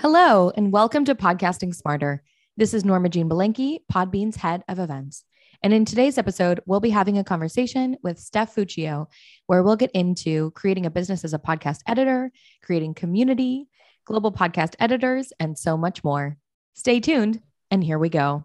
[0.00, 2.22] Hello, and welcome to Podcasting Smarter.
[2.56, 5.26] This is Norma Jean Belenky, Podbean's head of events.
[5.62, 9.08] And in today's episode, we'll be having a conversation with Steph Fuccio,
[9.44, 13.68] where we'll get into creating a business as a podcast editor, creating community,
[14.06, 16.38] global podcast editors, and so much more.
[16.72, 18.44] Stay tuned, and here we go.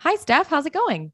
[0.00, 0.48] Hi, Steph.
[0.48, 1.12] How's it going?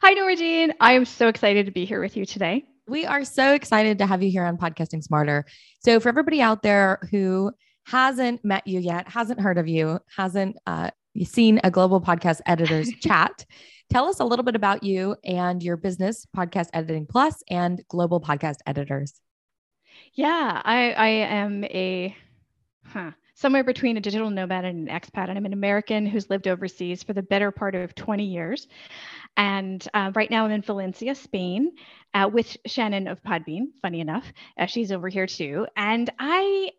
[0.00, 0.74] Hi, Norma Jean.
[0.78, 2.64] I am so excited to be here with you today.
[2.86, 5.44] We are so excited to have you here on Podcasting Smarter.
[5.80, 7.50] So, for everybody out there who
[7.86, 10.90] hasn't met you yet, hasn't heard of you, hasn't uh,
[11.24, 13.46] seen a global podcast editors chat,
[13.90, 18.20] tell us a little bit about you and your business, Podcast Editing Plus, and Global
[18.20, 19.14] Podcast Editors.
[20.14, 22.16] Yeah, I, I am a
[22.86, 26.48] huh, somewhere between a digital nomad and an expat, and I'm an American who's lived
[26.48, 28.66] overseas for the better part of 20 years.
[29.36, 31.72] And uh, right now I'm in Valencia, Spain,
[32.14, 33.66] uh, with Shannon of Podbean.
[33.80, 34.24] Funny enough,
[34.58, 35.66] uh, she's over here too.
[35.76, 36.70] And I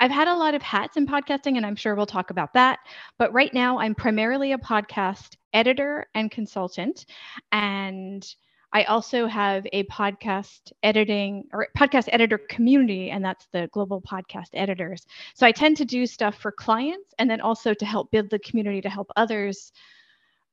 [0.00, 2.80] I've had a lot of hats in podcasting, and I'm sure we'll talk about that.
[3.18, 7.06] But right now, I'm primarily a podcast editor and consultant.
[7.52, 8.26] And
[8.72, 14.48] I also have a podcast editing or podcast editor community, and that's the global podcast
[14.52, 15.06] editors.
[15.34, 18.38] So I tend to do stuff for clients and then also to help build the
[18.40, 19.72] community to help others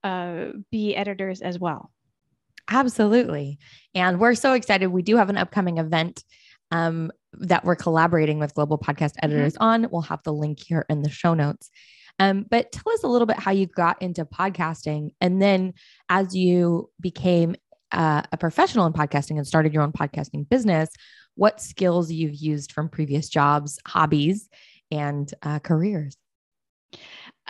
[0.04, 1.92] uh, be editors as well.
[2.70, 3.60] Absolutely.
[3.94, 4.88] And we're so excited.
[4.88, 6.24] We do have an upcoming event
[6.74, 9.26] um, that we're collaborating with global podcast mm-hmm.
[9.26, 9.64] editors mm-hmm.
[9.64, 9.88] on.
[9.92, 11.70] We'll have the link here in the show notes.
[12.20, 15.12] Um, but tell us a little bit how you got into podcasting.
[15.22, 15.74] And then
[16.10, 17.56] as you became
[17.92, 20.90] uh, a professional in podcasting and started your own podcasting business,
[21.36, 24.50] what skills you've used from previous jobs, hobbies,
[24.92, 26.18] and uh, careers?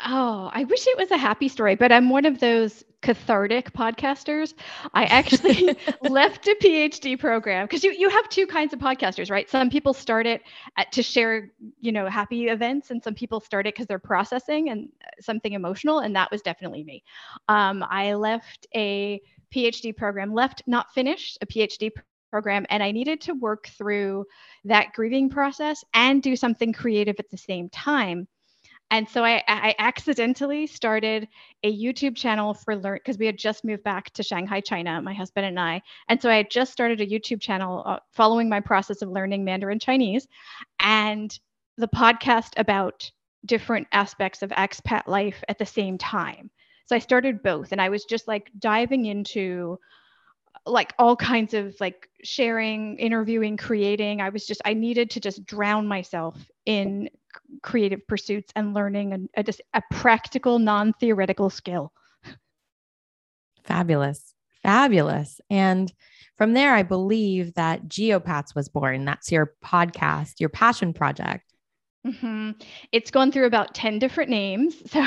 [0.06, 4.56] Oh, I wish it was a happy story, but I'm one of those cathartic podcasters.
[4.96, 9.48] I actually left a PhD program because you, you have two kinds of podcasters, right?
[9.48, 10.42] Some people start it
[10.78, 14.70] at, to share, you know, happy events, and some people start it because they're processing
[14.70, 17.04] and uh, something emotional, and that was definitely me.
[17.50, 19.22] Um, I left a
[19.54, 21.92] PhD program, left not finished a PhD
[22.32, 24.26] program, and I needed to work through
[24.64, 28.28] that grieving process and do something creative at the same time.
[28.94, 31.28] And so I, I accidentally started
[31.64, 35.16] a YouTube channel for learn because we had just moved back to Shanghai, China, my
[35.16, 35.82] husband and I.
[36.10, 39.44] And so I had just started a YouTube channel uh, following my process of learning
[39.44, 40.28] Mandarin Chinese
[40.80, 41.36] and
[41.76, 43.10] the podcast about
[43.48, 46.52] different aspects of expat life at the same time.
[46.86, 49.80] So I started both and I was just like diving into
[50.66, 54.22] like all kinds of like sharing, interviewing, creating.
[54.22, 57.10] I was just I needed to just drown myself in
[57.62, 61.92] creative pursuits and learning a, a, a practical, non theoretical skill.
[63.64, 64.34] Fabulous.
[64.62, 65.42] Fabulous.
[65.50, 65.92] And
[66.38, 69.06] from there, I believe that Geopats was born.
[69.06, 71.54] That's your podcast, your passion project.
[72.06, 72.52] Mm-hmm.
[72.92, 74.76] It's gone through about 10 different names.
[74.88, 75.04] So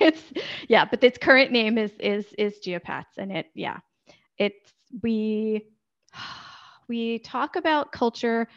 [0.00, 0.22] it's,
[0.68, 3.18] yeah, but its current name is, is, is Geopats.
[3.18, 3.78] And it, yeah,
[4.38, 4.72] it's,
[5.02, 5.66] we,
[6.88, 8.48] we talk about culture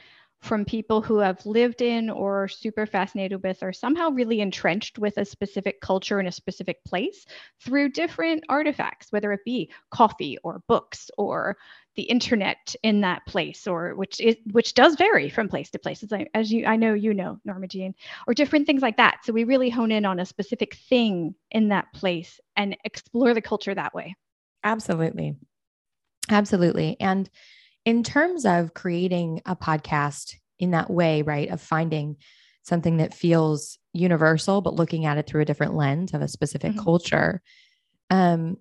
[0.44, 5.18] from people who have lived in or super fascinated with or somehow really entrenched with
[5.18, 7.26] a specific culture in a specific place
[7.62, 11.56] through different artifacts, whether it be coffee or books or
[11.96, 16.04] the internet in that place, or which is which does vary from place to place,
[16.04, 17.96] as, I, as you I know you know, Norma Jean,
[18.28, 19.20] or different things like that.
[19.24, 23.42] So we really hone in on a specific thing in that place and explore the
[23.42, 24.16] culture that way.
[24.64, 25.36] Absolutely.
[26.30, 26.98] Absolutely.
[27.00, 27.30] And
[27.86, 32.18] in terms of creating a podcast in that way, right, of finding
[32.64, 36.72] something that feels universal, but looking at it through a different lens of a specific
[36.72, 36.84] mm-hmm.
[36.84, 37.42] culture,
[38.10, 38.58] um,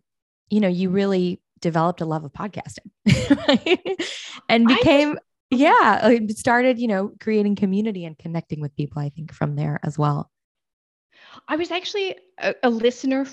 [0.51, 2.91] you know, you really developed a love of podcasting
[3.49, 4.03] right?
[4.49, 5.19] and became,
[5.51, 9.97] yeah, started, you know, creating community and connecting with people, I think, from there as
[9.97, 10.31] well.
[11.49, 13.27] I was actually a, a listener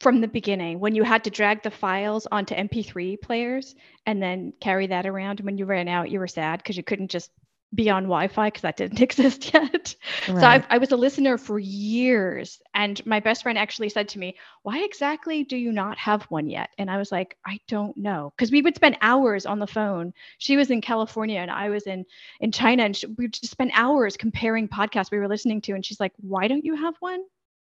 [0.00, 3.74] from the beginning when you had to drag the files onto MP3 players
[4.06, 5.40] and then carry that around.
[5.40, 7.30] And when you ran out, you were sad because you couldn't just
[7.74, 9.96] be on Wi-Fi because that didn't exist yet.
[10.28, 10.40] Right.
[10.40, 14.18] So I, I, was a listener for years, and my best friend actually said to
[14.18, 17.96] me, "Why exactly do you not have one yet?" And I was like, "I don't
[17.96, 20.12] know," because we would spend hours on the phone.
[20.38, 22.04] She was in California and I was in
[22.40, 25.72] in China, and she, we just spent hours comparing podcasts we were listening to.
[25.72, 27.22] And she's like, "Why don't you have one?"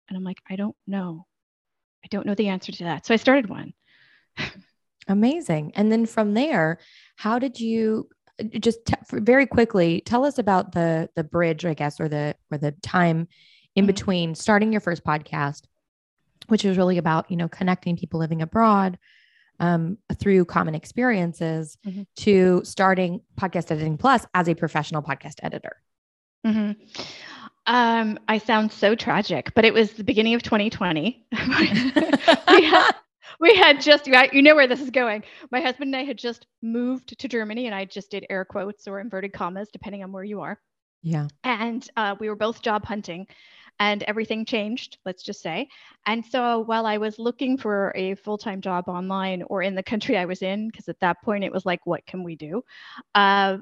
[0.08, 1.28] And I'm like, I don't know.
[2.04, 3.06] I don't know the answer to that.
[3.06, 3.74] So I started one.
[5.07, 5.74] Amazing.
[5.75, 6.80] And then from there,
[7.16, 8.07] how did you
[8.60, 12.57] just t- very quickly tell us about the the bridge, I guess, or the or
[12.57, 13.28] the time
[13.75, 13.88] in mm-hmm.
[13.88, 15.63] between starting your first podcast,
[16.48, 18.98] which was really about you know connecting people living abroad
[19.60, 22.04] um, through common experiences, mm-hmm.
[22.18, 25.78] to starting podcast editing plus as a professional podcast editor.
[26.45, 27.02] Mm-hmm.
[27.69, 31.24] Um, I sound so tragic, but it was the beginning of 2020.
[31.31, 31.38] we,
[32.66, 32.92] had,
[33.39, 35.24] we had just, you know where this is going.
[35.51, 38.88] My husband and I had just moved to Germany, and I just did air quotes
[38.88, 40.60] or inverted commas, depending on where you are.
[41.04, 41.27] Yeah.
[41.44, 43.27] And uh, we were both job hunting
[43.80, 45.69] and everything changed, let's just say.
[46.07, 49.83] And so while I was looking for a full time job online or in the
[49.83, 52.63] country I was in, because at that point it was like, what can we do?
[53.16, 53.60] Uh,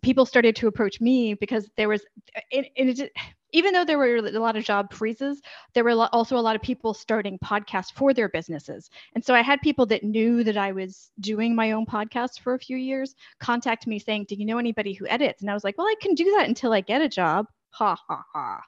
[0.00, 2.02] people started to approach me because there was,
[2.50, 3.08] in, in,
[3.52, 5.40] even though there were a lot of job freezes,
[5.74, 8.90] there were also a lot of people starting podcasts for their businesses.
[9.14, 12.54] And so I had people that knew that I was doing my own podcast for
[12.54, 15.42] a few years contact me saying, Do you know anybody who edits?
[15.42, 17.96] And I was like, Well, I can do that until I get a job ha
[18.08, 18.60] ha ha.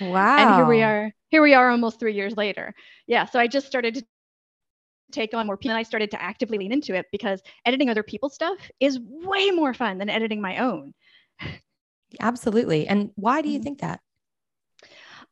[0.00, 0.36] wow.
[0.36, 1.12] And here we are.
[1.30, 2.74] Here we are almost three years later.
[3.06, 3.24] Yeah.
[3.26, 4.04] So I just started to
[5.12, 8.02] take on more people and I started to actively lean into it because editing other
[8.02, 10.94] people's stuff is way more fun than editing my own.
[12.20, 12.86] Absolutely.
[12.86, 13.64] And why do you mm-hmm.
[13.64, 14.00] think that?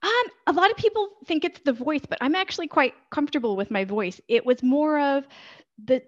[0.02, 3.70] Um, a lot of people think it's the voice, but I'm actually quite comfortable with
[3.70, 4.20] my voice.
[4.28, 5.24] It was more of
[5.82, 6.02] the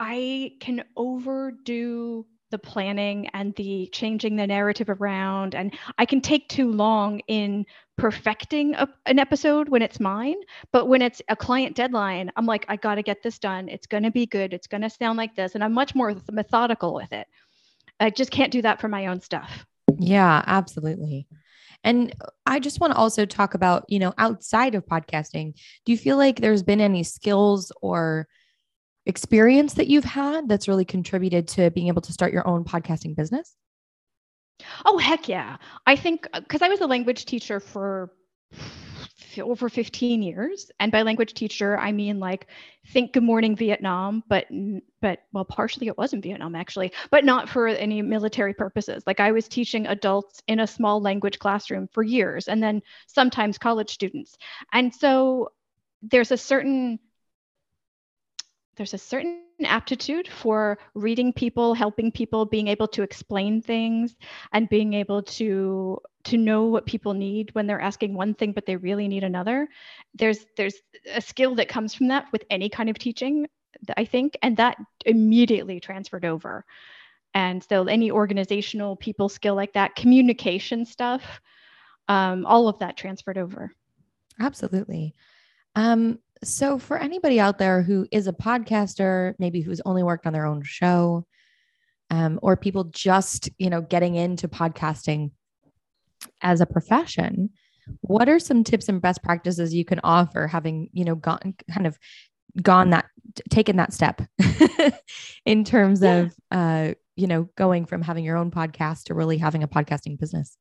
[0.00, 6.48] I can overdo the planning and the changing the narrative around and i can take
[6.48, 7.66] too long in
[7.98, 10.36] perfecting a, an episode when it's mine
[10.72, 13.86] but when it's a client deadline i'm like i got to get this done it's
[13.86, 16.94] going to be good it's going to sound like this and i'm much more methodical
[16.94, 17.26] with it
[17.98, 19.66] i just can't do that for my own stuff
[19.98, 21.26] yeah absolutely
[21.86, 22.12] and
[22.44, 25.54] I just want to also talk about, you know, outside of podcasting,
[25.84, 28.26] do you feel like there's been any skills or
[29.06, 33.14] experience that you've had that's really contributed to being able to start your own podcasting
[33.14, 33.54] business?
[34.84, 35.58] Oh, heck yeah.
[35.86, 38.10] I think because uh, I was a language teacher for
[39.42, 40.70] over 15 years.
[40.80, 42.46] And by language teacher i mean like
[42.92, 44.46] think good morning vietnam but
[45.00, 49.02] but well partially it was in vietnam actually but not for any military purposes.
[49.06, 53.58] Like i was teaching adults in a small language classroom for years and then sometimes
[53.58, 54.36] college students.
[54.72, 55.50] And so
[56.02, 56.98] there's a certain
[58.76, 64.16] there's a certain aptitude for reading people helping people being able to explain things
[64.52, 68.66] and being able to to know what people need when they're asking one thing but
[68.66, 69.68] they really need another.
[70.14, 70.74] There's there's
[71.14, 73.46] a skill that comes from that with any kind of teaching
[73.96, 76.64] i think and that immediately transferred over.
[77.34, 81.22] And so any organizational people skill like that communication stuff
[82.08, 83.72] um, all of that transferred over.
[84.40, 85.14] Absolutely.
[85.74, 90.32] Um, so, for anybody out there who is a podcaster, maybe who's only worked on
[90.32, 91.26] their own show,
[92.10, 95.30] um, or people just, you know, getting into podcasting
[96.42, 97.50] as a profession,
[98.00, 101.86] what are some tips and best practices you can offer having, you know, gone kind
[101.86, 101.98] of
[102.62, 103.06] gone that,
[103.50, 104.22] taken that step
[105.46, 106.16] in terms yeah.
[106.16, 110.18] of, uh, you know, going from having your own podcast to really having a podcasting
[110.18, 110.56] business?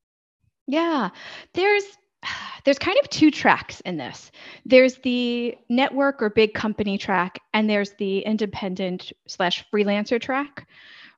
[0.68, 1.10] Yeah,
[1.54, 1.83] there's
[2.66, 4.31] there's kind of two tracks in this.
[4.66, 10.67] There's the network or big company track and there's the independent slash freelancer track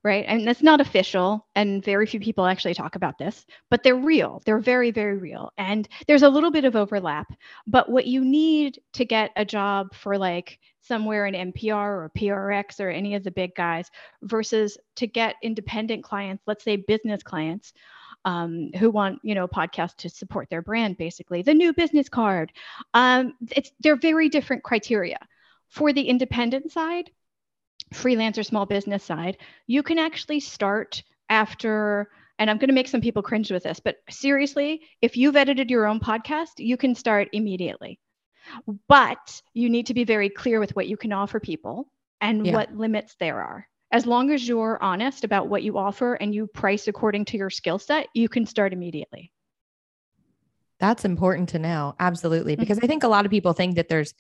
[0.03, 0.25] right?
[0.27, 4.41] And that's not official and very few people actually talk about this but they're real.
[4.45, 5.51] They're very very real.
[5.57, 7.27] And there's a little bit of overlap
[7.65, 12.79] but what you need to get a job for like somewhere in npr or prx
[12.79, 13.91] or any of the big guys
[14.23, 17.73] versus to get independent clients let's say business clients
[18.25, 21.41] um, who want you know a podcast to support their brand basically.
[21.41, 22.51] The new business card.
[22.93, 25.19] Um, it's they're very different criteria.
[25.69, 27.12] For the independent side
[27.93, 33.01] freelancer small business side you can actually start after and i'm going to make some
[33.01, 37.29] people cringe with this but seriously if you've edited your own podcast you can start
[37.33, 38.00] immediately.
[38.88, 42.53] But you need to be very clear with what you can offer people and yeah.
[42.53, 46.48] what limits there are as long as you're honest about what you offer and you
[46.48, 49.32] price according to your skill set, you can start immediately.
[50.79, 51.96] That's important to know.
[52.00, 52.53] Absolutely.
[52.53, 52.62] Mm-hmm.
[52.62, 54.13] Because I think a lot of people think that there's,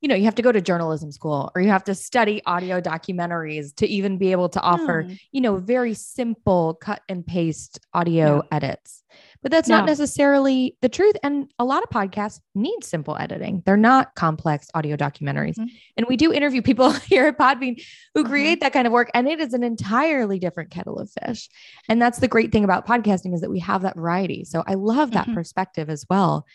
[0.00, 2.80] you know, you have to go to journalism school or you have to study audio
[2.80, 5.18] documentaries to even be able to offer, mm.
[5.30, 8.56] you know, very simple cut and paste audio yeah.
[8.56, 9.04] edits.
[9.42, 9.78] But that's no.
[9.78, 11.16] not necessarily the truth.
[11.22, 13.62] And a lot of podcasts need simple editing.
[13.66, 15.56] They're not complex audio documentaries.
[15.56, 15.74] Mm-hmm.
[15.96, 17.84] And we do interview people here at Podbean
[18.14, 18.30] who mm-hmm.
[18.30, 19.10] create that kind of work.
[19.14, 21.48] And it is an entirely different kettle of fish.
[21.88, 24.44] And that's the great thing about podcasting is that we have that variety.
[24.44, 25.34] So I love that mm-hmm.
[25.34, 26.46] perspective as well.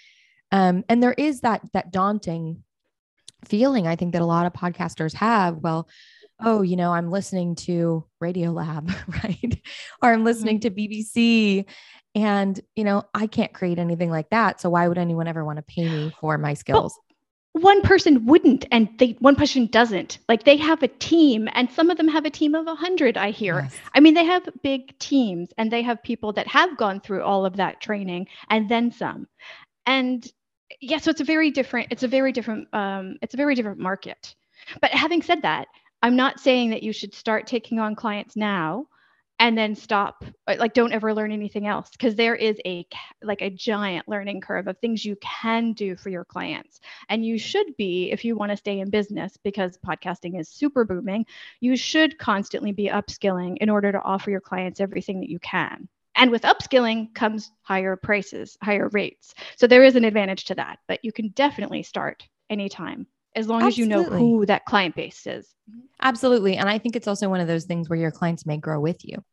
[0.51, 2.63] Um, and there is that that daunting
[3.46, 5.58] feeling I think that a lot of podcasters have.
[5.58, 5.88] Well,
[6.39, 8.91] oh, you know, I'm listening to Radio Lab,
[9.24, 9.62] right?
[10.01, 10.75] or I'm listening mm-hmm.
[10.75, 11.65] to BBC
[12.17, 14.59] and, you know, I can't create anything like that.
[14.59, 16.97] So why would anyone ever want to pay me for my skills?
[17.51, 21.91] One person wouldn't and they one person doesn't like they have a team and some
[21.91, 23.75] of them have a team of 100 i hear yes.
[23.95, 27.47] i mean they have big teams and they have people that have gone through all
[27.47, 29.25] of that training and then some
[29.88, 30.31] and
[30.81, 33.79] yeah so it's a very different it's a very different um, it's a very different
[33.79, 34.36] market
[34.79, 35.67] but having said that
[36.03, 38.86] i'm not saying that you should start taking on clients now
[39.39, 42.86] and then stop uh, like don't ever learn anything else because there is a
[43.22, 46.79] like a giant learning curve of things you can do for your clients.
[47.10, 50.86] And you should be if you want to stay in business because podcasting is super
[50.86, 51.25] booming
[51.60, 55.88] you should constantly be upskilling in order to offer your clients everything that you can.
[56.15, 59.36] And with upskilling comes higher prices, higher rates.
[59.56, 63.62] So there is an advantage to that, but you can definitely start anytime as long
[63.63, 63.96] Absolutely.
[63.96, 65.53] as you know who that client base is.
[66.01, 66.57] Absolutely.
[66.57, 69.03] And I think it's also one of those things where your clients may grow with
[69.03, 69.24] you,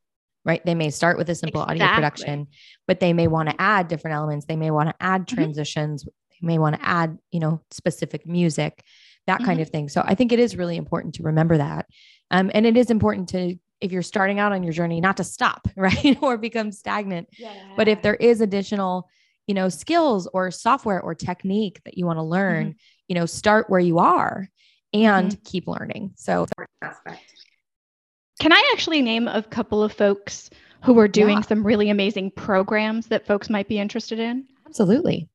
[0.44, 0.64] right?
[0.64, 1.82] They may start with a simple exactly.
[1.82, 2.46] audio production,
[2.86, 4.46] but they may want to add different elements.
[4.46, 5.36] They may want to add mm-hmm.
[5.36, 6.04] transitions.
[6.04, 6.46] Mm-hmm.
[6.46, 8.82] They may want to add, you know, specific music,
[9.26, 9.46] that mm-hmm.
[9.46, 9.88] kind of thing.
[9.88, 11.86] So I think it is really important to remember that.
[12.30, 15.24] Um, and it is important to if you're starting out on your journey not to
[15.24, 17.52] stop right or become stagnant yeah.
[17.76, 19.08] but if there is additional
[19.46, 22.78] you know skills or software or technique that you want to learn mm-hmm.
[23.08, 24.48] You know start where you are
[24.92, 25.42] and mm-hmm.
[25.44, 26.46] keep learning so
[28.40, 30.50] can i actually name a couple of folks
[30.82, 31.42] who are doing yeah.
[31.42, 35.28] some really amazing programs that folks might be interested in absolutely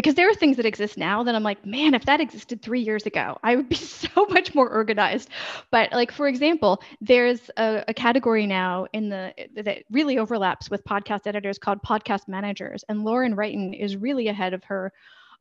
[0.00, 2.80] because there are things that exist now that I'm like, man, if that existed three
[2.80, 5.28] years ago, I would be so much more organized.
[5.70, 10.82] But like, for example, there's a, a, category now in the that really overlaps with
[10.84, 14.90] podcast editors called podcast managers, and Lauren Wrighton is really ahead of her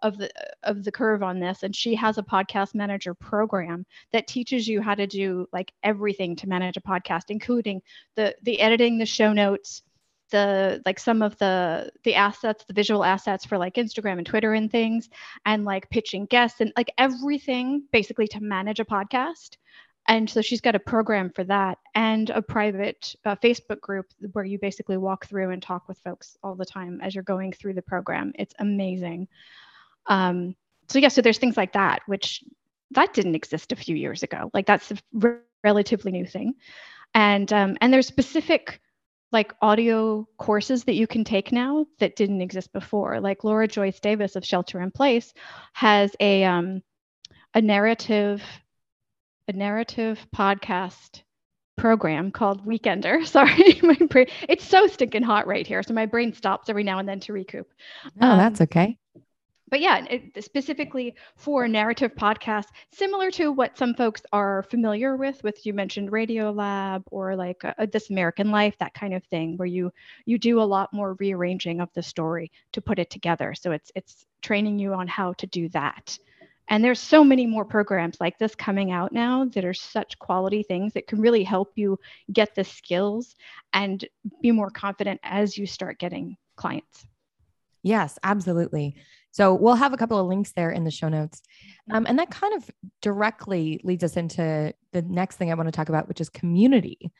[0.01, 0.29] of the
[0.63, 4.81] of the curve on this and she has a podcast manager program that teaches you
[4.81, 7.81] how to do like everything to manage a podcast including
[8.15, 9.83] the the editing the show notes
[10.31, 14.53] the like some of the the assets the visual assets for like instagram and twitter
[14.53, 15.09] and things
[15.45, 19.57] and like pitching guests and like everything basically to manage a podcast.
[20.07, 24.45] And so she's got a program for that and a private uh, facebook group where
[24.45, 27.75] you basically walk through and talk with folks all the time as you're going through
[27.75, 28.31] the program.
[28.35, 29.27] It's amazing
[30.07, 30.55] um,
[30.87, 32.43] so yeah so there's things like that which
[32.91, 36.53] that didn't exist a few years ago like that's a re- relatively new thing
[37.13, 38.79] and um, and there's specific
[39.31, 43.19] like audio courses that you can take now that didn't exist before.
[43.19, 45.33] Like Laura Joyce Davis of Shelter in Place
[45.73, 46.81] has a um,
[47.53, 48.41] a narrative
[49.47, 51.23] a narrative podcast
[51.77, 53.25] program called Weekender.
[53.25, 56.99] Sorry, my brain, it's so stinking hot right here, so my brain stops every now
[56.99, 57.67] and then to recoup.
[58.21, 58.97] Oh, um, that's okay
[59.69, 65.43] but yeah, it, specifically for narrative podcasts, similar to what some folks are familiar with,
[65.43, 69.57] with you mentioned Radio Lab or like a This American Life, that kind of thing,
[69.57, 69.91] where you
[70.25, 73.53] you do a lot more rearranging of the story to put it together.
[73.53, 76.17] So it's it's training you on how to do that.
[76.69, 80.61] And there's so many more programs like this coming out now that are such quality
[80.61, 81.99] things that can really help you
[82.31, 83.35] get the skills
[83.73, 84.05] and
[84.41, 87.07] be more confident as you start getting clients.
[87.81, 88.95] Yes, absolutely.
[89.31, 91.41] So we'll have a couple of links there in the show notes.
[91.91, 92.69] Um, and that kind of
[93.01, 97.11] directly leads us into the next thing I want to talk about, which is community,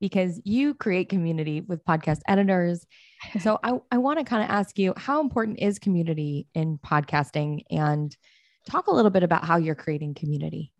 [0.00, 2.86] because you create community with podcast editors.
[3.40, 7.62] So I, I want to kind of ask you how important is community in podcasting
[7.70, 8.14] and
[8.68, 10.70] talk a little bit about how you're creating community.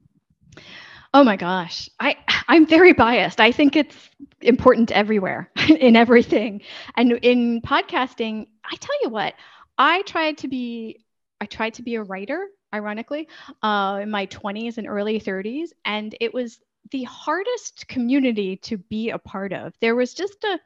[1.15, 1.89] Oh my gosh.
[1.99, 2.17] I
[2.49, 3.41] I'm very biased.
[3.41, 3.97] I think it's
[4.41, 6.61] important everywhere in everything.
[6.97, 9.35] And in podcasting, I tell you what,
[9.79, 11.05] I tried to be
[11.41, 13.29] I tried to be a writer, ironically,
[13.63, 16.61] uh, in my 20s and early 30s, and it was
[16.93, 19.75] the hardest community to be a part of.
[19.81, 20.59] There was just a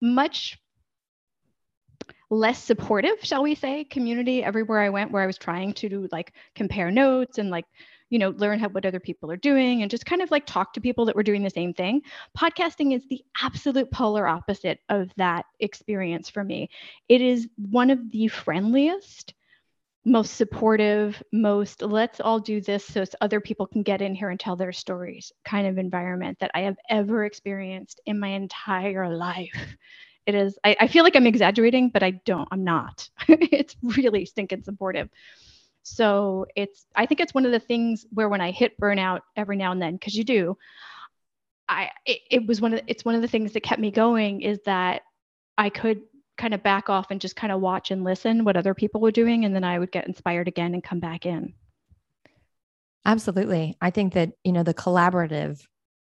[0.00, 0.58] much
[2.28, 6.32] less supportive, shall we say, community everywhere I went where I was trying to like
[6.54, 7.66] compare notes and like
[8.10, 10.74] you know learn how what other people are doing and just kind of like talk
[10.74, 12.02] to people that were doing the same thing.
[12.36, 16.68] Podcasting is the absolute polar opposite of that experience for me.
[17.08, 19.34] It is one of the friendliest
[20.04, 24.40] most supportive most let's all do this so other people can get in here and
[24.40, 29.76] tell their stories kind of environment that i have ever experienced in my entire life.
[30.26, 33.08] It is I, I feel like i'm exaggerating but i don't i'm not.
[33.28, 35.10] It's really stinking supportive
[35.82, 39.56] so it's I think it's one of the things where when I hit burnout every
[39.56, 40.56] now and then, because you do,
[41.68, 43.90] I it, it was one of the, it's one of the things that kept me
[43.90, 45.02] going is that
[45.56, 46.02] I could
[46.36, 49.10] kind of back off and just kind of watch and listen what other people were
[49.10, 49.44] doing.
[49.44, 51.52] And then I would get inspired again and come back in.
[53.04, 53.76] Absolutely.
[53.80, 55.60] I think that, you know, the collaborative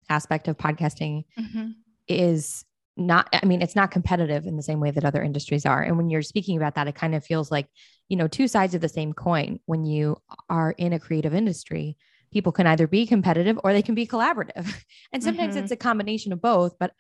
[0.09, 1.71] aspect of podcasting mm-hmm.
[2.07, 2.65] is
[2.99, 5.97] not i mean it's not competitive in the same way that other industries are and
[5.97, 7.69] when you're speaking about that it kind of feels like
[8.09, 10.17] you know two sides of the same coin when you
[10.51, 11.97] are in a creative industry
[12.33, 14.73] people can either be competitive or they can be collaborative
[15.13, 15.65] and sometimes mm-hmm.
[15.65, 16.93] it's a combination of both but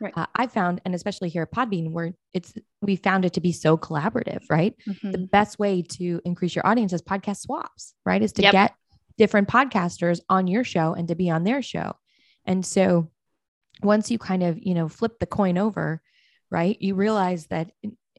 [0.00, 0.12] right.
[0.16, 3.52] uh, i found and especially here at podbean where it's we found it to be
[3.52, 5.12] so collaborative right mm-hmm.
[5.12, 8.52] the best way to increase your audience is podcast swaps right is to yep.
[8.52, 8.74] get
[9.16, 11.94] different podcasters on your show and to be on their show
[12.44, 13.10] and so
[13.84, 16.00] once you kind of, you know, flip the coin over,
[16.50, 17.70] right, you realize that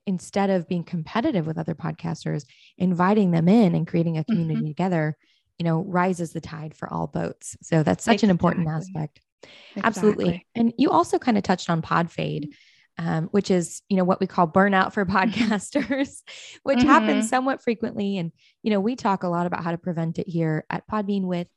[0.08, 2.46] instead of being competitive with other podcasters,
[2.78, 4.68] inviting them in and creating a community mm-hmm.
[4.68, 5.18] together,
[5.58, 7.58] you know, rises the tide for all boats.
[7.62, 8.28] So that's such exactly.
[8.28, 9.20] an important aspect.
[9.44, 9.84] Exactly.
[9.84, 10.48] Absolutely.
[10.56, 12.54] And you also kind of touched on pod fade.
[12.98, 16.22] Um, which is you know what we call burnout for podcasters
[16.64, 16.88] which mm-hmm.
[16.88, 18.32] happens somewhat frequently and
[18.64, 21.50] you know we talk a lot about how to prevent it here at podbean with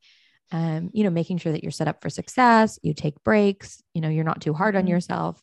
[0.51, 4.01] um, you know, making sure that you're set up for success, you take breaks, you
[4.01, 4.91] know, you're not too hard on mm-hmm.
[4.91, 5.43] yourself.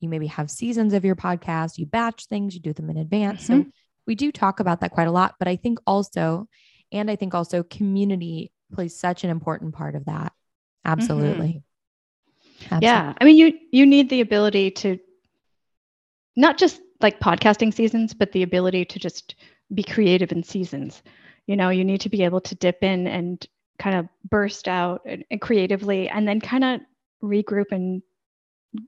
[0.00, 3.42] You maybe have seasons of your podcast, you batch things, you do them in advance.
[3.44, 3.62] Mm-hmm.
[3.62, 3.70] So
[4.06, 6.48] we do talk about that quite a lot, but I think also,
[6.90, 10.32] and I think also community plays such an important part of that.
[10.84, 11.62] Absolutely.
[12.60, 12.74] Mm-hmm.
[12.74, 12.86] Absolutely.
[12.86, 13.14] Yeah.
[13.20, 14.98] I mean, you you need the ability to
[16.36, 19.34] not just like podcasting seasons, but the ability to just
[19.72, 21.02] be creative in seasons.
[21.46, 23.44] You know, you need to be able to dip in and
[23.80, 26.80] kind of burst out and, and creatively and then kind of
[27.22, 28.02] regroup and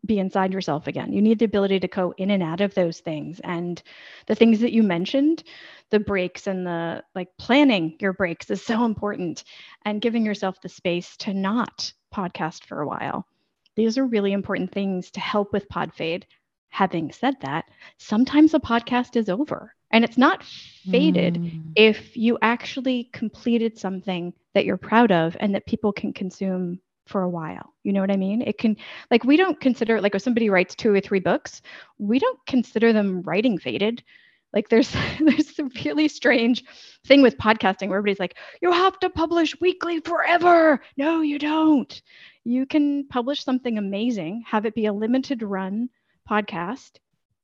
[0.07, 1.13] be inside yourself again.
[1.13, 3.41] You need the ability to go in and out of those things.
[3.43, 3.83] And
[4.27, 5.43] the things that you mentioned,
[5.91, 9.43] the breaks and the like planning your breaks is so important
[9.85, 13.27] and giving yourself the space to not podcast for a while.
[13.75, 16.27] These are really important things to help with pod fade.
[16.69, 17.65] Having said that,
[17.99, 21.63] sometimes a podcast is over and it's not faded mm.
[21.77, 27.23] if you actually completed something that you're proud of and that people can consume for
[27.23, 27.75] a while.
[27.83, 28.43] You know what I mean?
[28.43, 28.77] It can,
[29.11, 31.63] like, we don't consider, like, if somebody writes two or three books,
[31.99, 34.03] we don't consider them writing faded.
[34.53, 34.91] Like, there's
[35.21, 36.65] there's a really strange
[37.07, 40.81] thing with podcasting where everybody's like, you have to publish weekly forever.
[40.97, 42.03] No, you don't.
[42.45, 45.91] You can publish something amazing, have it be a limited run
[46.29, 46.99] podcast,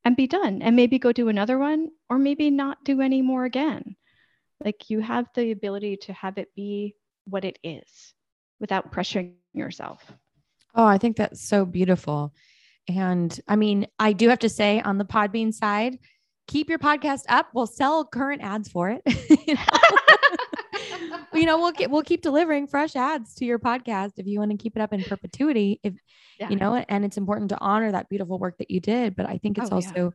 [0.05, 3.45] and be done and maybe go do another one or maybe not do any more
[3.45, 3.97] again.
[4.65, 8.15] Like you have the ability to have it be what it is
[8.61, 10.13] without pressuring yourself.
[10.75, 12.33] Oh i think that's so beautiful.
[12.89, 15.99] And i mean i do have to say on the podbean side
[16.49, 17.49] keep your podcast up.
[17.55, 19.03] We'll sell current ads for it
[21.35, 24.51] you know we'll get we'll keep delivering fresh ads to your podcast if you want
[24.51, 25.95] to keep it up in perpetuity if
[26.39, 26.49] yeah.
[26.49, 29.39] you know and it's important to honor that beautiful work that you did but i
[29.39, 30.11] think it's oh, also yeah.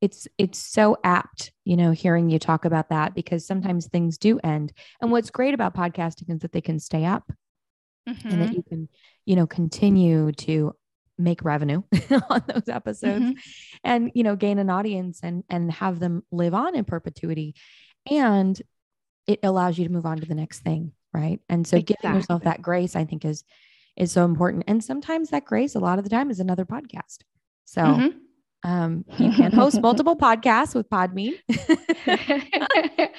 [0.00, 4.38] it's it's so apt you know hearing you talk about that because sometimes things do
[4.42, 7.30] end and what's great about podcasting is that they can stay up
[8.08, 8.28] mm-hmm.
[8.28, 8.56] and that mm-hmm.
[8.56, 8.88] you can
[9.26, 10.74] you know continue to
[11.18, 11.82] make revenue
[12.30, 13.32] on those episodes mm-hmm.
[13.82, 17.54] and you know gain an audience and and have them live on in perpetuity
[18.10, 18.62] and
[19.28, 21.96] it allows you to move on to the next thing right and so exactly.
[22.02, 23.44] giving yourself that grace i think is
[23.98, 24.64] is so important.
[24.66, 27.18] And sometimes that grace, a lot of the time, is another podcast.
[27.64, 28.70] So mm-hmm.
[28.70, 31.34] um, you can host multiple podcasts with Podbean.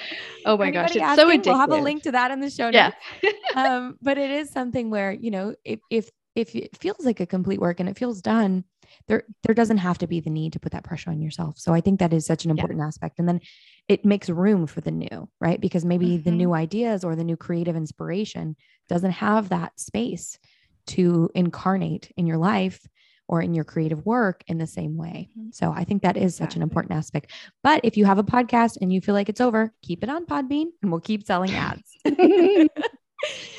[0.46, 1.46] oh my gosh, it's asking, so addictive.
[1.46, 2.96] We'll have a link to that in the show notes.
[3.22, 3.32] Yeah.
[3.56, 7.26] um, but it is something where you know if if if it feels like a
[7.26, 8.64] complete work and it feels done,
[9.08, 11.58] there there doesn't have to be the need to put that pressure on yourself.
[11.60, 12.88] So I think that is such an important yeah.
[12.88, 13.20] aspect.
[13.20, 13.42] And then
[13.88, 15.60] it makes room for the new, right?
[15.60, 16.24] Because maybe mm-hmm.
[16.24, 18.56] the new ideas or the new creative inspiration
[18.88, 20.40] doesn't have that space
[20.88, 22.88] to incarnate in your life
[23.28, 25.30] or in your creative work in the same way.
[25.38, 25.50] Mm-hmm.
[25.52, 27.32] So I think that is such an important aspect.
[27.64, 30.26] But if you have a podcast and you feel like it's over, keep it on
[30.26, 31.96] Podbean and we'll keep selling ads.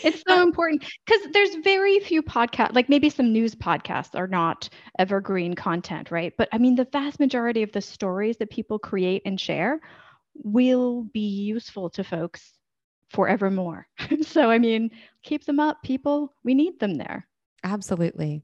[0.02, 4.68] it's so important because there's very few podcasts, like maybe some news podcasts are not
[4.98, 6.32] evergreen content, right?
[6.36, 9.80] But I mean, the vast majority of the stories that people create and share
[10.34, 12.52] will be useful to folks
[13.10, 13.86] forevermore.
[14.22, 14.90] so, I mean,
[15.22, 16.34] keep them up, people.
[16.44, 17.26] We need them there.
[17.62, 18.42] Absolutely.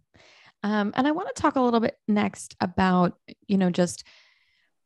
[0.62, 4.04] Um, and I want to talk a little bit next about, you know, just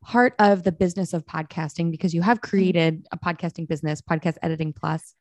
[0.03, 2.51] part of the business of podcasting because you have mm-hmm.
[2.51, 5.15] created a podcasting business, Podcast Editing Plus,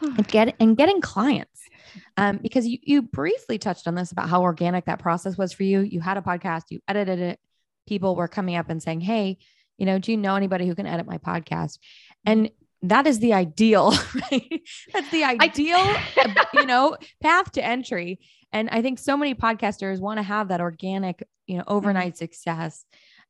[0.00, 1.62] and get and getting clients.
[2.16, 5.62] Um, because you you briefly touched on this about how organic that process was for
[5.62, 5.80] you.
[5.80, 7.40] You had a podcast, you edited it,
[7.86, 9.38] people were coming up and saying, Hey,
[9.78, 11.78] you know, do you know anybody who can edit my podcast?
[12.24, 12.50] And
[12.82, 13.90] that is the ideal,
[14.30, 14.62] right?
[14.92, 15.96] That's the ideal,
[16.54, 18.20] you know, path to entry.
[18.52, 22.24] And I think so many podcasters want to have that organic, you know, overnight mm-hmm.
[22.24, 22.84] success.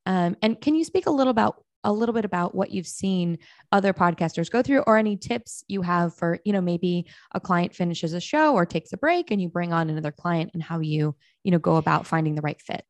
[0.04, 3.38] Um, and can you speak a little about a little bit about what you've seen
[3.72, 7.74] other podcasters go through or any tips you have for, you know, maybe a client
[7.74, 10.80] finishes a show or takes a break and you bring on another client and how
[10.80, 12.84] you, you know, go about finding the right fit?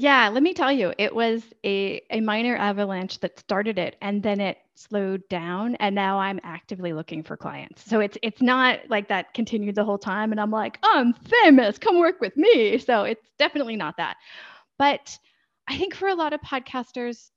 [0.00, 4.22] Yeah, let me tell you, it was a, a minor avalanche that started it and
[4.22, 7.84] then it slowed down and now I'm actively looking for clients.
[7.90, 11.78] So it's it's not like that continued the whole time and I'm like, I'm famous,
[11.78, 12.78] come work with me.
[12.78, 14.18] So it's definitely not that.
[14.78, 15.18] But
[15.66, 17.30] I think for a lot of podcasters,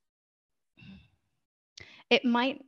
[2.11, 2.61] it might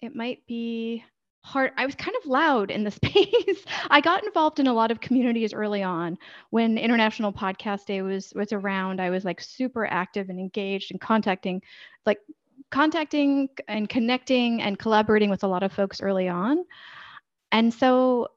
[0.00, 1.04] it might be
[1.42, 1.72] hard.
[1.76, 3.64] I was kind of loud in the space.
[3.90, 6.16] I got involved in a lot of communities early on.
[6.48, 11.00] When international podcast day was was around i was like super active and engaged and
[11.00, 11.60] contacting
[12.06, 12.18] like
[12.70, 16.64] contacting and connecting and collaborating with a lot of folks early on.
[17.52, 18.28] And so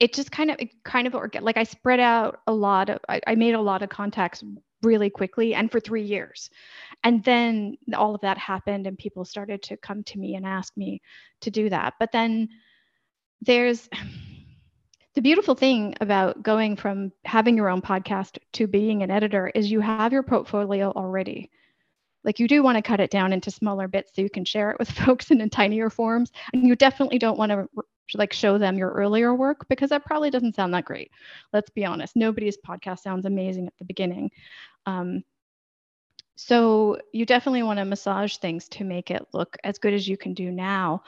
[0.00, 3.20] it just kind of it kind of like i spread out a lot of I,
[3.26, 4.42] I made a lot of contacts
[4.82, 6.50] really quickly and for three years.
[7.04, 10.76] And then all of that happened, and people started to come to me and ask
[10.76, 11.00] me
[11.40, 11.94] to do that.
[11.98, 12.48] But then
[13.40, 13.88] there's
[15.14, 19.70] the beautiful thing about going from having your own podcast to being an editor is
[19.70, 21.50] you have your portfolio already.
[22.24, 24.70] Like you do want to cut it down into smaller bits so you can share
[24.70, 26.30] it with folks in, in tinier forms.
[26.52, 27.68] And you definitely don't want to
[28.14, 31.10] like show them your earlier work because that probably doesn't sound that great.
[31.52, 32.16] Let's be honest.
[32.16, 34.30] Nobody's podcast sounds amazing at the beginning.
[34.86, 35.24] Um,
[36.34, 40.16] so you definitely want to massage things to make it look as good as you
[40.16, 41.02] can do now.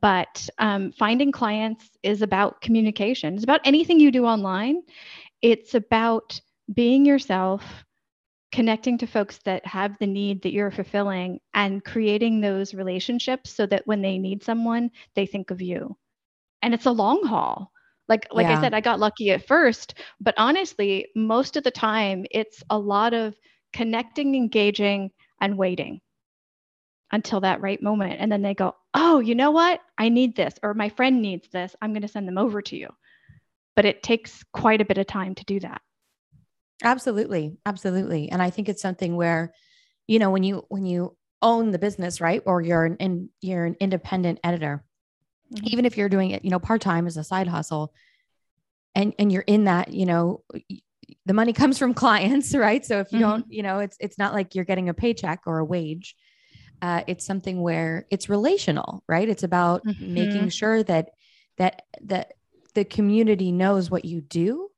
[0.00, 3.34] But um, finding clients is about communication.
[3.34, 4.82] It's about anything you do online.
[5.42, 6.40] It's about
[6.72, 7.62] being yourself,
[8.50, 13.66] connecting to folks that have the need that you're fulfilling, and creating those relationships so
[13.66, 15.96] that when they need someone, they think of you.
[16.62, 17.70] And it's a long haul.
[18.08, 18.58] Like like yeah.
[18.58, 22.78] I said, I got lucky at first, but honestly, most of the time it's a
[22.78, 23.34] lot of
[23.72, 26.00] connecting, engaging, and waiting
[27.10, 28.16] until that right moment.
[28.18, 29.80] And then they go, oh, you know what?
[29.98, 31.74] I need this, or my friend needs this.
[31.80, 32.88] I'm going to send them over to you.
[33.76, 35.80] But it takes quite a bit of time to do that.
[36.82, 37.56] Absolutely.
[37.64, 38.30] Absolutely.
[38.30, 39.54] And I think it's something where,
[40.06, 42.42] you know, when you, when you own the business, right?
[42.44, 44.84] Or you're an, in, you're an independent editor,
[45.52, 45.66] mm-hmm.
[45.66, 47.92] even if you're doing it, you know, part-time as a side hustle
[48.94, 50.42] and, and you're in that, you know,
[51.26, 52.84] the money comes from clients, right?
[52.84, 53.28] So if you mm-hmm.
[53.28, 56.16] don't, you know, it's, it's not like you're getting a paycheck or a wage.
[56.80, 59.28] Uh, it's something where it's relational, right?
[59.28, 60.14] It's about mm-hmm.
[60.14, 61.10] making sure that,
[61.58, 62.32] that, that
[62.74, 64.68] the community knows what you do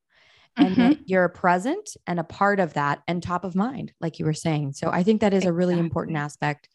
[0.56, 0.80] and mm-hmm.
[0.80, 4.34] that you're present and a part of that and top of mind, like you were
[4.34, 4.74] saying.
[4.74, 6.68] So I think that is a really important aspect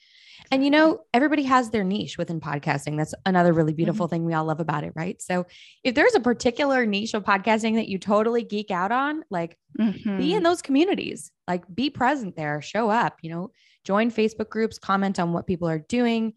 [0.52, 2.98] and you know, everybody has their niche within podcasting.
[2.98, 4.16] That's another really beautiful mm-hmm.
[4.16, 5.22] thing we all love about it, right?
[5.22, 5.46] So
[5.84, 10.18] if there's a particular niche of podcasting that you totally geek out on, like mm-hmm.
[10.18, 10.44] be in mm-hmm.
[10.46, 13.52] those communities, like be present there, show up, you know,
[13.84, 16.34] join Facebook groups, comment on what people are doing,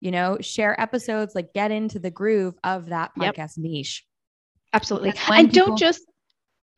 [0.00, 3.58] you know, share episodes, like get into the groove of that podcast yep.
[3.58, 4.04] niche.
[4.72, 5.14] Absolutely.
[5.28, 6.02] And people- don't just,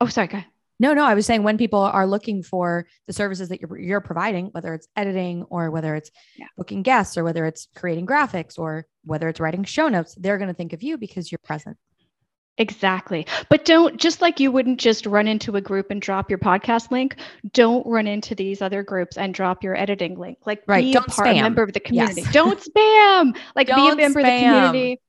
[0.01, 0.51] oh, sorry, go ahead.
[0.80, 4.00] No, no, I was saying when people are looking for the services that you're you're
[4.00, 6.46] providing, whether it's editing or whether it's yeah.
[6.56, 10.48] booking guests or whether it's creating graphics or whether it's writing show notes, they're going
[10.48, 11.76] to think of you because you're present.
[12.58, 13.24] Exactly.
[13.48, 16.90] But don't just like you wouldn't just run into a group and drop your podcast
[16.90, 17.16] link,
[17.52, 20.38] don't run into these other groups and drop your editing link.
[20.44, 20.84] Like right.
[20.84, 21.38] be don't a, part, spam.
[21.38, 22.22] a member of the community.
[22.22, 22.32] Yes.
[22.32, 23.36] Don't spam.
[23.54, 24.26] Like don't be a member spam.
[24.26, 25.00] of the community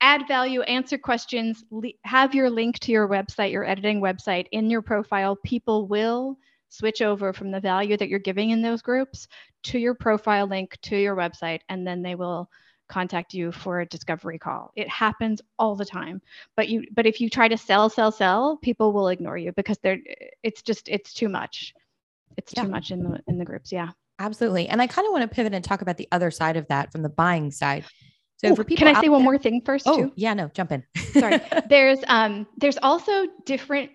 [0.00, 4.70] add value, answer questions, le- have your link to your website, your editing website in
[4.70, 5.36] your profile.
[5.36, 9.28] People will switch over from the value that you're giving in those groups
[9.62, 12.50] to your profile link to your website, and then they will
[12.88, 14.72] contact you for a discovery call.
[14.76, 16.20] It happens all the time.
[16.56, 19.78] But you but if you try to sell sell sell, people will ignore you because
[19.78, 19.98] they're
[20.42, 21.74] it's just it's too much.
[22.36, 22.64] It's yeah.
[22.64, 23.90] too much in the in the groups, yeah.
[24.18, 24.68] Absolutely.
[24.68, 26.92] And I kind of want to pivot and talk about the other side of that
[26.92, 27.84] from the buying side.
[28.44, 29.86] So Ooh, for people, can I say one more thing first?
[29.86, 30.12] Oh, too?
[30.16, 30.84] yeah, no, jump in.
[31.12, 31.40] Sorry.
[31.68, 33.90] There's um, there's also different.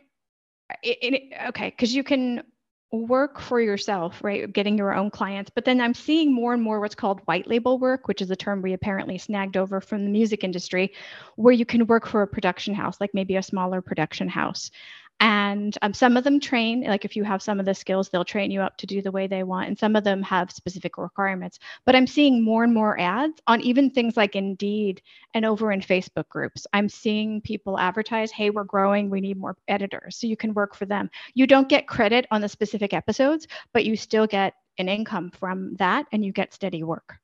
[0.83, 2.43] It, it, okay, because you can
[2.91, 4.51] work for yourself, right?
[4.51, 5.51] Getting your own clients.
[5.53, 8.35] But then I'm seeing more and more what's called white label work, which is a
[8.35, 10.93] term we apparently snagged over from the music industry,
[11.35, 14.71] where you can work for a production house, like maybe a smaller production house
[15.19, 18.25] and um, some of them train like if you have some of the skills they'll
[18.25, 20.97] train you up to do the way they want and some of them have specific
[20.97, 21.59] requirements.
[21.85, 25.01] But i'm seeing more and more ads on even things like indeed
[25.33, 26.65] and over in facebook groups.
[26.73, 30.75] I'm seeing people advertise hey we're growing we need more editors so you can work
[30.75, 31.09] for them.
[31.33, 35.75] You don't get credit on the specific episodes but you still get an income from
[35.75, 37.19] that and you get steady work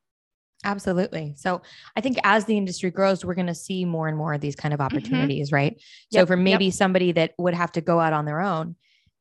[0.66, 1.34] Absolutely.
[1.38, 1.62] So
[1.96, 4.56] I think as the industry grows, we're going to see more and more of these
[4.56, 4.98] kind of mm-hmm.
[4.98, 5.56] opportunities, mm-hmm.
[5.56, 5.82] right?
[6.12, 6.74] So yep, for maybe yep.
[6.74, 8.76] somebody that would have to go out on their own,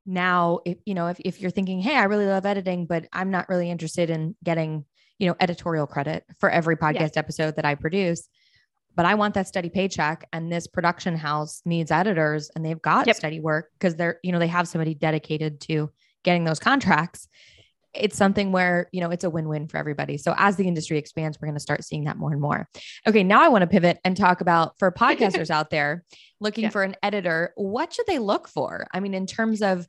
[0.06, 3.30] now if you know if, if you're thinking hey i really love editing but i'm
[3.30, 4.84] not really interested in getting
[5.18, 7.18] you know editorial credit for every podcast yeah.
[7.18, 8.28] episode that i produce
[8.94, 13.06] but i want that steady paycheck and this production house needs editors and they've got
[13.06, 13.16] yep.
[13.16, 15.90] steady work because they're you know they have somebody dedicated to
[16.22, 17.28] getting those contracts
[17.94, 20.18] it's something where you know it's a win-win for everybody.
[20.18, 22.68] So as the industry expands we're going to start seeing that more and more.
[23.06, 26.04] Okay now i want to pivot and talk about for podcasters out there
[26.40, 26.70] looking yeah.
[26.70, 28.86] for an editor what should they look for?
[28.92, 29.86] I mean in terms of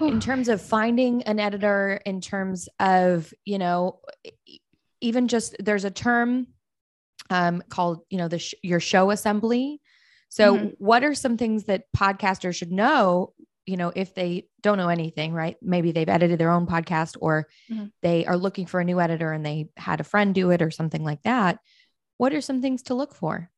[0.00, 4.00] in terms of finding an editor in terms of you know
[5.00, 6.46] even just there's a term
[7.30, 9.80] um, called you know the sh- your show assembly.
[10.28, 10.66] So mm-hmm.
[10.78, 13.32] what are some things that podcasters should know
[13.66, 15.56] you know, if they don't know anything, right?
[15.60, 17.86] Maybe they've edited their own podcast or mm-hmm.
[18.00, 20.70] they are looking for a new editor and they had a friend do it or
[20.70, 21.58] something like that.
[22.16, 23.50] What are some things to look for?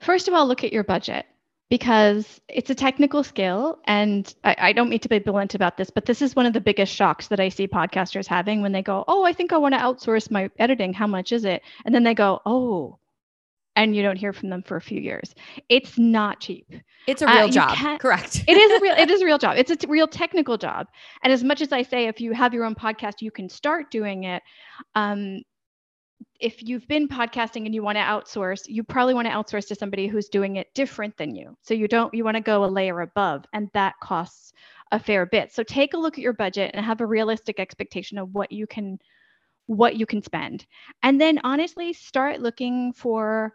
[0.00, 1.26] First of all, look at your budget
[1.70, 3.78] because it's a technical skill.
[3.84, 6.52] And I, I, don't mean to be blunt about this, but this is one of
[6.52, 9.58] the biggest shocks that I see podcasters having when they go, Oh, I think I
[9.58, 10.92] want to outsource my editing.
[10.92, 11.62] How much is it?
[11.84, 12.98] And then they go, Oh,
[13.76, 15.34] and you don't hear from them for a few years.
[15.68, 16.72] It's not cheap.
[17.06, 18.00] It's a real uh, job.
[18.00, 18.44] Correct.
[18.46, 19.56] it is a real it is a real job.
[19.56, 20.86] It's a real technical job.
[21.22, 23.90] And as much as I say if you have your own podcast you can start
[23.90, 24.42] doing it
[24.94, 25.42] um,
[26.40, 29.74] if you've been podcasting and you want to outsource, you probably want to outsource to
[29.74, 31.56] somebody who's doing it different than you.
[31.62, 34.52] So you don't you want to go a layer above and that costs
[34.92, 35.52] a fair bit.
[35.52, 38.66] So take a look at your budget and have a realistic expectation of what you
[38.66, 38.98] can
[39.66, 40.66] what you can spend.
[41.02, 43.54] And then honestly start looking for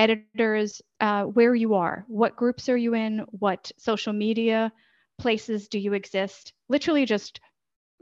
[0.00, 2.04] editors uh, where you are.
[2.08, 3.18] What groups are you in?
[3.30, 4.72] What social media
[5.18, 6.54] places do you exist?
[6.70, 7.40] Literally just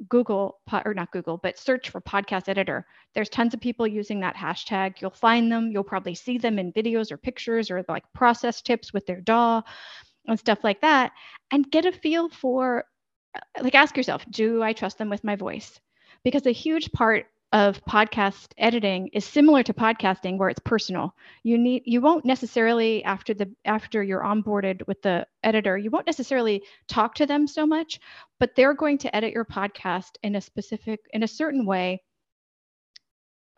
[0.08, 2.86] Google, or not Google, but search for podcast editor.
[3.14, 5.00] There's tons of people using that hashtag.
[5.00, 5.72] You'll find them.
[5.72, 9.62] You'll probably see them in videos or pictures or like process tips with their DAW
[10.28, 11.10] and stuff like that.
[11.50, 12.84] And get a feel for,
[13.60, 15.80] like, ask yourself, do I trust them with my voice?
[16.22, 21.14] Because a huge part of podcast editing is similar to podcasting where it's personal.
[21.42, 26.06] You need you won't necessarily after the after you're onboarded with the editor you won't
[26.06, 28.00] necessarily talk to them so much
[28.38, 32.02] but they're going to edit your podcast in a specific in a certain way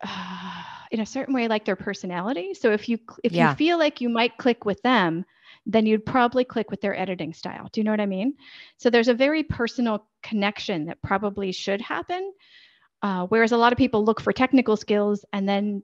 [0.05, 2.55] uh, in a certain way like their personality.
[2.55, 3.51] So if you if yeah.
[3.51, 5.25] you feel like you might click with them
[5.67, 7.69] then you'd probably click with their editing style.
[7.73, 8.35] Do you know what i mean?
[8.77, 12.33] So there's a very personal connection that probably should happen
[13.03, 15.83] uh, whereas a lot of people look for technical skills and then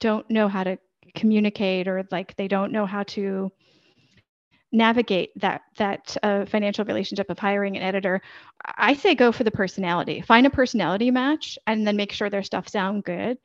[0.00, 0.78] don't know how to
[1.14, 3.50] communicate or like they don't know how to
[4.72, 8.20] navigate that that uh, financial relationship of hiring an editor
[8.76, 10.20] i say go for the personality.
[10.20, 13.38] Find a personality match and then make sure their stuff sound good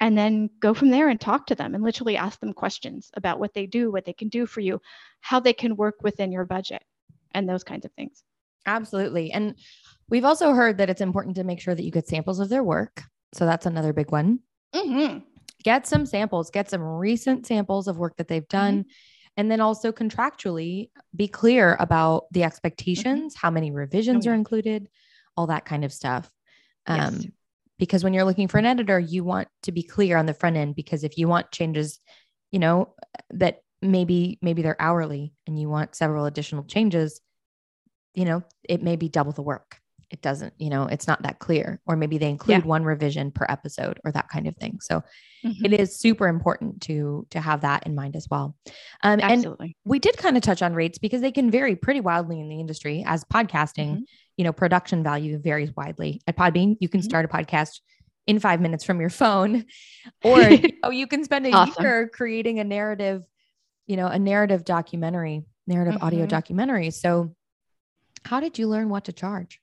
[0.00, 3.40] and then go from there and talk to them and literally ask them questions about
[3.40, 4.80] what they do what they can do for you
[5.20, 6.84] how they can work within your budget
[7.32, 8.22] and those kinds of things.
[8.66, 9.32] Absolutely.
[9.32, 9.54] And
[10.10, 12.64] We've also heard that it's important to make sure that you get samples of their
[12.64, 13.02] work.
[13.34, 14.40] So that's another big one.
[14.74, 15.18] Mm-hmm.
[15.62, 18.80] Get some samples, get some recent samples of work that they've done.
[18.80, 18.90] Mm-hmm.
[19.36, 23.46] And then also contractually be clear about the expectations, mm-hmm.
[23.46, 24.32] how many revisions oh, yeah.
[24.32, 24.88] are included,
[25.36, 26.30] all that kind of stuff.
[26.86, 27.26] Um, yes.
[27.78, 30.56] Because when you're looking for an editor, you want to be clear on the front
[30.56, 30.74] end.
[30.74, 32.00] Because if you want changes,
[32.50, 32.94] you know,
[33.30, 37.20] that maybe maybe they're hourly and you want several additional changes,
[38.14, 41.38] you know, it may be double the work it doesn't, you know, it's not that
[41.38, 41.80] clear.
[41.86, 42.66] Or maybe they include yeah.
[42.66, 44.78] one revision per episode or that kind of thing.
[44.80, 45.02] So
[45.44, 45.64] mm-hmm.
[45.64, 48.56] it is super important to to have that in mind as well.
[49.02, 49.66] Um, Absolutely.
[49.66, 52.48] And we did kind of touch on rates because they can vary pretty wildly in
[52.48, 54.02] the industry as podcasting, mm-hmm.
[54.36, 56.22] you know, production value varies widely.
[56.26, 57.08] At Podbean, you can mm-hmm.
[57.08, 57.80] start a podcast
[58.26, 59.64] in five minutes from your phone,
[60.24, 60.50] or
[60.82, 61.82] oh, you can spend a awesome.
[61.82, 63.22] year creating a narrative,
[63.86, 66.28] you know, a narrative documentary, narrative audio mm-hmm.
[66.28, 66.90] documentary.
[66.90, 67.34] So
[68.24, 69.60] how did you learn what to charge?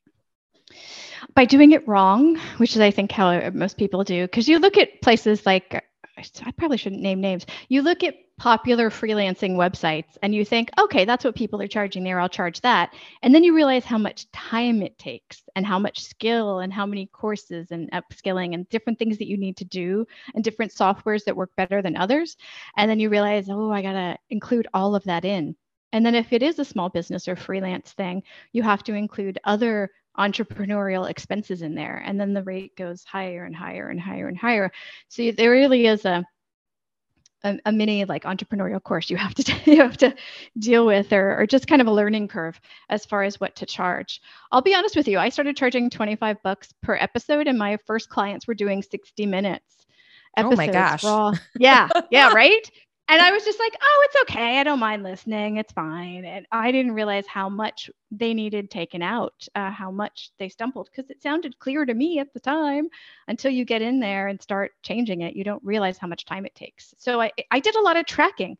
[1.34, 4.24] By doing it wrong, which is I think how most people do.
[4.24, 5.84] Because you look at places like
[6.18, 7.46] I probably shouldn't name names.
[7.68, 12.04] You look at popular freelancing websites and you think, okay, that's what people are charging
[12.04, 12.20] there.
[12.20, 12.94] I'll charge that.
[13.22, 16.86] And then you realize how much time it takes and how much skill and how
[16.86, 21.24] many courses and upskilling and different things that you need to do and different softwares
[21.26, 22.38] that work better than others.
[22.78, 25.56] And then you realize, oh, I got to include all of that in.
[25.92, 29.40] And then if it is a small business or freelance thing, you have to include
[29.46, 32.02] other entrepreneurial expenses in there.
[32.06, 34.72] And then the rate goes higher and higher and higher and higher.
[35.10, 36.26] So there really is a
[37.44, 40.14] a, a mini like entrepreneurial course you have to you have to
[40.58, 43.66] deal with or, or just kind of a learning curve as far as what to
[43.66, 44.22] charge.
[44.52, 48.10] I'll be honest with you i started charging 25 bucks per episode and my first
[48.10, 49.86] clients were doing 60 minutes
[50.38, 51.04] episodes oh my gosh.
[51.04, 51.32] raw.
[51.60, 52.70] yeah yeah right
[53.08, 54.60] and I was just like, oh, it's okay.
[54.60, 55.58] I don't mind listening.
[55.58, 56.26] It's fine.
[56.26, 60.90] And I didn't realize how much they needed taken out, uh, how much they stumbled,
[60.92, 62.90] because it sounded clear to me at the time.
[63.28, 66.48] Until you get in there and start changing it, you don't realize how much time
[66.48, 66.96] it takes.
[66.98, 68.58] So I, I did a lot of tracking.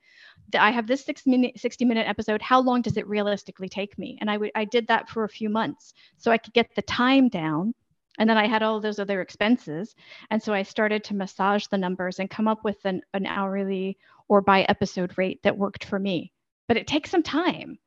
[0.54, 2.42] I have this six minute, 60 minute episode.
[2.44, 4.20] How long does it realistically take me?
[4.22, 6.84] And I, w- I did that for a few months so I could get the
[6.84, 7.74] time down
[8.18, 9.96] and then I had all those other expenses.
[10.30, 13.98] And so I started to massage the numbers and come up with an, an hourly
[14.28, 16.32] or by episode rate that worked for me.
[16.68, 17.78] But it takes some time.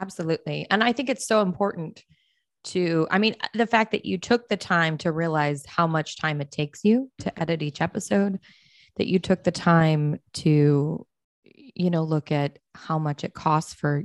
[0.00, 0.66] Absolutely.
[0.70, 2.04] And I think it's so important
[2.64, 6.40] to, I mean, the fact that you took the time to realize how much time
[6.40, 8.38] it takes you to edit each episode,
[8.96, 11.06] that you took the time to,
[11.44, 14.04] you know, look at how much it costs for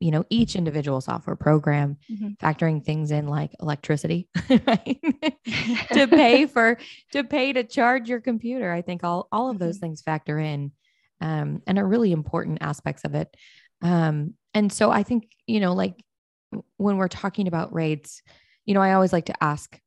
[0.00, 2.28] you know each individual software program mm-hmm.
[2.40, 4.28] factoring things in like electricity
[4.66, 5.00] right?
[5.92, 6.78] to pay for
[7.12, 9.64] to pay to charge your computer i think all all of mm-hmm.
[9.64, 10.70] those things factor in
[11.20, 13.34] um, and are really important aspects of it.
[13.82, 15.94] Um, and so i think you know like
[16.78, 18.22] when we're talking about rates
[18.64, 19.78] you know i always like to ask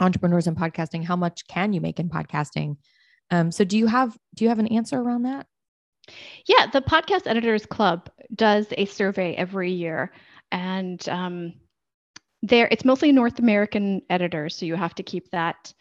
[0.00, 2.76] entrepreneurs in podcasting how much can you make in podcasting?
[3.30, 5.46] Um, so do you have do you have an answer around that?
[6.46, 10.12] Yeah, the Podcast Editors Club does a survey every year,
[10.52, 11.54] and um,
[12.42, 15.72] there it's mostly North American editors, so you have to keep that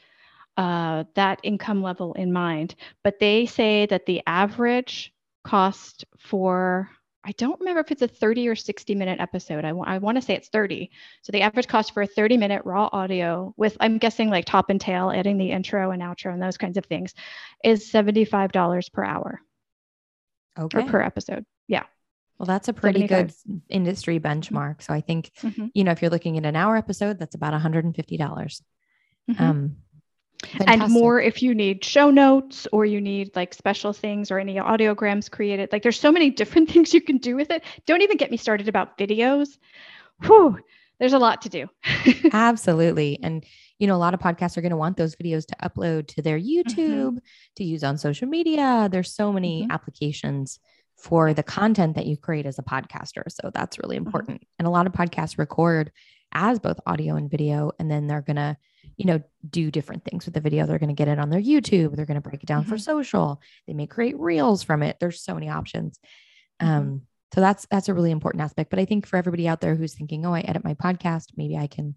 [0.57, 2.75] uh, that income level in mind.
[3.03, 5.13] But they say that the average
[5.43, 6.89] cost for
[7.25, 9.65] I don't remember if it's a 30 or 60 minute episode.
[9.65, 10.91] I, w- I want to say it's 30.
[11.23, 14.69] So the average cost for a 30 minute raw audio with, I'm guessing like top
[14.69, 17.15] and tail, adding the intro and outro and those kinds of things,
[17.63, 19.41] is $75 per hour
[20.57, 20.77] okay.
[20.77, 21.45] or per episode.
[21.67, 21.83] Yeah.
[22.37, 23.43] Well, that's a pretty 75.
[23.47, 24.83] good industry benchmark.
[24.83, 25.67] So I think, mm-hmm.
[25.73, 28.17] you know, if you're looking at an hour episode, that's about 150.
[28.17, 28.61] dollars
[29.29, 29.67] mm hmm
[30.59, 34.39] um, and more if you need show notes or you need like special things or
[34.39, 35.69] any audiograms created.
[35.71, 37.63] Like there's so many different things you can do with it.
[37.85, 39.57] Don't even get me started about videos.
[40.23, 40.59] Whew,
[40.99, 41.67] there's a lot to do.
[42.31, 43.19] Absolutely.
[43.21, 43.45] And
[43.79, 46.21] you know, a lot of podcasts are going to want those videos to upload to
[46.21, 46.69] their mm-hmm.
[46.69, 47.17] YouTube, mm-hmm.
[47.57, 48.87] to use on social media.
[48.89, 49.71] There's so many mm-hmm.
[49.71, 50.59] applications
[50.97, 53.23] for the content that you create as a podcaster.
[53.29, 54.05] So that's really mm-hmm.
[54.05, 54.37] important.
[54.37, 54.55] Mm-hmm.
[54.59, 55.91] And a lot of podcasts record
[56.31, 58.57] as both audio and video, and then they're going to,
[58.97, 60.65] you know, do different things with the video.
[60.65, 61.95] They're going to get it on their YouTube.
[61.95, 62.81] They're going to break it down for mm-hmm.
[62.81, 63.41] social.
[63.67, 64.97] They may create reels from it.
[64.99, 65.99] There's so many options.
[66.59, 68.69] Um, so that's that's a really important aspect.
[68.69, 71.57] But I think for everybody out there who's thinking, oh, I edit my podcast, maybe
[71.57, 71.95] I can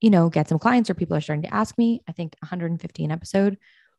[0.00, 2.02] you know, get some clients or people are starting to ask me.
[2.08, 3.56] I think 150 an episode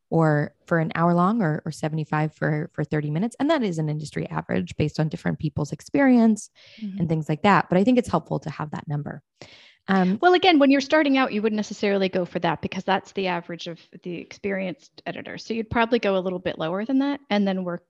[0.09, 3.77] or for an hour long or, or 75 for for 30 minutes and that is
[3.77, 6.49] an industry average based on different people's experience
[6.81, 6.97] mm-hmm.
[6.99, 9.21] and things like that but i think it's helpful to have that number
[9.87, 13.11] um, well again when you're starting out you wouldn't necessarily go for that because that's
[13.13, 16.99] the average of the experienced editor so you'd probably go a little bit lower than
[16.99, 17.83] that and then work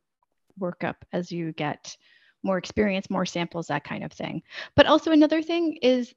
[0.57, 1.95] work up as you get
[2.43, 4.41] more experience more samples that kind of thing
[4.75, 6.13] but also another thing is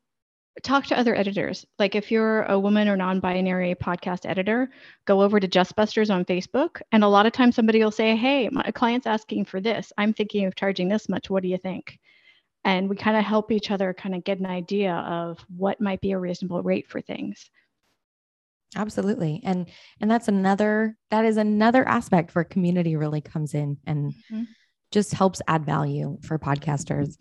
[0.62, 1.64] talk to other editors.
[1.78, 4.70] Like if you're a woman or non-binary podcast editor,
[5.04, 8.48] go over to Justbusters on Facebook, and a lot of times somebody will say, "Hey,
[8.50, 9.92] my client's asking for this.
[9.96, 11.30] I'm thinking of charging this much.
[11.30, 11.98] What do you think?"
[12.64, 16.00] And we kind of help each other kind of get an idea of what might
[16.00, 17.50] be a reasonable rate for things.
[18.76, 19.40] Absolutely.
[19.44, 19.68] And
[20.00, 24.42] and that's another that is another aspect where community really comes in and mm-hmm.
[24.92, 27.16] just helps add value for podcasters.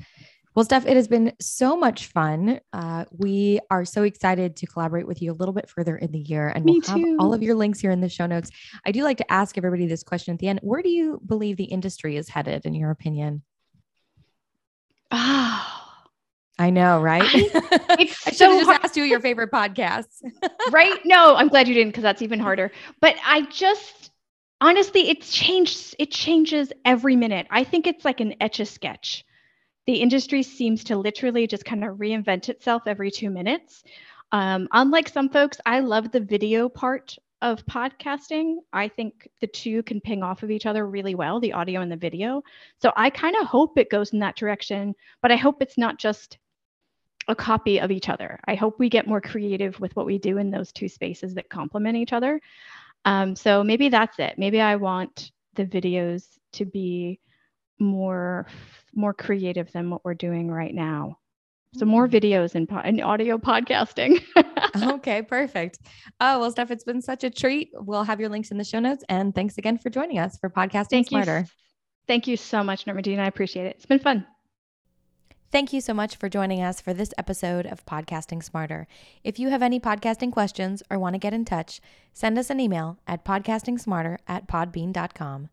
[0.55, 2.59] Well, Steph, it has been so much fun.
[2.73, 6.19] Uh, we are so excited to collaborate with you a little bit further in the
[6.19, 8.49] year, and Me we'll have all of your links here in the show notes.
[8.85, 11.57] I do like to ask everybody this question at the end: Where do you believe
[11.57, 13.43] the industry is headed, in your opinion?
[15.11, 15.65] Oh,
[16.59, 17.31] I know, right?
[17.97, 18.81] I, I should so have just hard.
[18.83, 20.21] asked you your favorite podcasts.
[20.71, 20.99] right?
[21.05, 22.71] No, I'm glad you didn't because that's even harder.
[22.99, 24.11] But I just
[24.59, 25.95] honestly, it's changed.
[25.99, 27.47] It changes every minute.
[27.49, 29.25] I think it's like an etch a sketch
[29.89, 33.83] the industry seems to literally just kind of reinvent itself every two minutes.
[34.31, 38.55] Um, unlike some folks, I love the video part of podcasting.
[38.73, 41.91] I think the two can ping off of each other really well, the audio and
[41.91, 42.43] the video.
[42.81, 45.97] So I kind of hope it goes in that direction, but I hope it's not
[45.97, 46.37] just
[47.27, 48.39] a copy of each other.
[48.47, 51.49] I hope we get more creative with what we do in those two spaces that
[51.49, 52.41] complement each other.
[53.05, 54.37] Um, so maybe that's it.
[54.37, 57.19] Maybe I want the videos to be
[57.79, 58.47] more
[58.93, 61.17] more creative than what we're doing right now.
[61.75, 62.11] So more mm.
[62.11, 64.23] videos and, po- and audio podcasting.
[64.93, 65.79] okay, perfect.
[66.19, 67.69] Oh, well, Steph, it's been such a treat.
[67.73, 69.03] We'll have your links in the show notes.
[69.07, 71.39] And thanks again for joining us for Podcasting Thank Smarter.
[71.39, 71.45] You.
[72.07, 73.19] Thank you so much, Normandine.
[73.19, 73.75] I appreciate it.
[73.75, 74.25] It's been fun.
[75.51, 78.87] Thank you so much for joining us for this episode of Podcasting Smarter.
[79.23, 81.81] If you have any podcasting questions or want to get in touch,
[82.13, 85.49] send us an email at podcastingsmarter at podbean.com.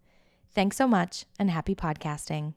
[0.52, 2.54] Thanks so much and happy podcasting.